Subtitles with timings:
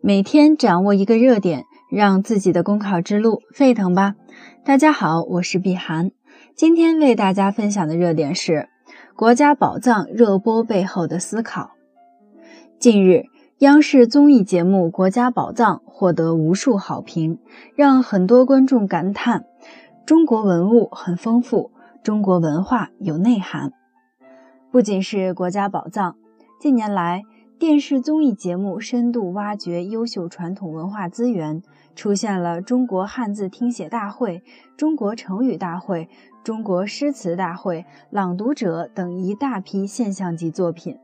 [0.00, 4.14] 每天掌握一个热点，让自己的公考之路沸腾吧！
[4.64, 6.12] 大家好，我是碧涵，
[6.54, 8.68] 今天为大家分享的热点是
[9.16, 11.72] 国家宝藏热播背后的思考。
[12.78, 13.24] 近日，
[13.58, 17.40] 央视综艺节目《国家宝藏》获得无数好评，
[17.74, 19.46] 让很多观众感叹：
[20.06, 21.72] 中国文物很丰富，
[22.04, 23.72] 中国文化有内涵。
[24.70, 26.14] 不仅是国家宝藏，
[26.60, 27.24] 近年来，
[27.58, 31.60] 电视综艺节目深度挖掘优秀传统文化资源，
[31.96, 34.44] 出现了中国汉字听写大会、
[34.76, 36.08] 中国成语大会、
[36.44, 40.98] 中国诗词大会、朗读者等一大批现象级作品。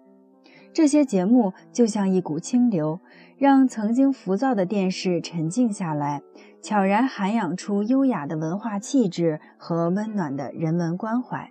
[0.72, 3.00] 这些节目就像一股清流，
[3.36, 6.22] 让曾经浮躁的电视沉静下来，
[6.62, 11.50] 悄然涵养出优雅的文化气质和温暖的人文关怀。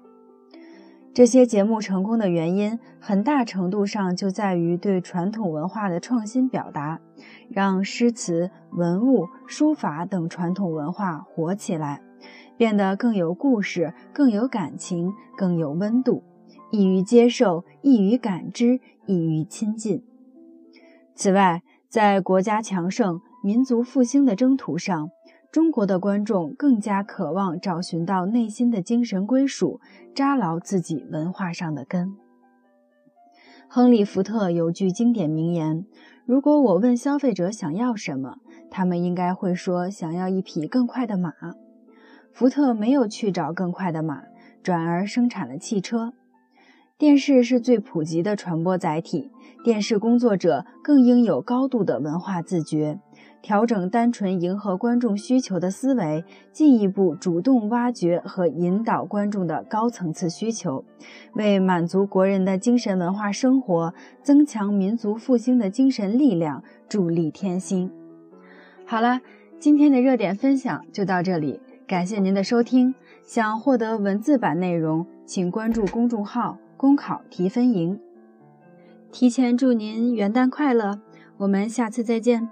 [1.13, 6.99] 这些节目成功的原因，很大程度上就在于对传统文化的创新表达，
[7.49, 12.02] 让诗词、文物、书法等传统文化活起来，
[12.58, 16.23] 变得更有故事、更有感情、更有温度，
[16.72, 20.03] 易于接受、易于感知、易于亲近。
[21.14, 25.11] 此外，在国家强盛、民族复兴的征途上，
[25.54, 29.80] 中国的观众更加渴望找寻到内心的精神归属，
[30.16, 32.18] 扎牢自己文化上的根。
[33.68, 35.86] 亨利·福特有句经典名言
[36.26, 38.38] ：“如果我问消费者想要什么，
[38.72, 41.32] 他们应该会说想要一匹更快的马。”
[42.34, 44.23] 福特没有去找更快的马，
[44.64, 46.14] 转而生产了汽车。
[46.98, 49.30] 电视是最普及的传播载体，
[49.64, 53.00] 电视工作者更应有高度的文化自觉。
[53.44, 60.86] 调整单纯迎合观众需求的思维，进一步主动挖掘和引导观众的高层次需求，
[61.33, 67.91] 为满足国人的精神文化生活、增强民族复兴的精神力量助力添新。
[68.86, 69.19] 好了，
[69.59, 72.95] 今天的热点分享就到这里，感谢您的收听。
[73.23, 77.99] 想获得文字版内容，请关注公众号“公考提分营”。
[79.11, 81.02] 提前祝您元旦快乐，
[81.37, 82.49] 我们下次再见。